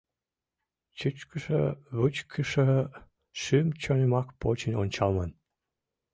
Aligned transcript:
Чӱчкышӧ-вӱчкышӧ 0.97 2.69
шӱм-чонымак 3.41 4.27
почын 4.41 4.73
ончалман. 4.83 5.31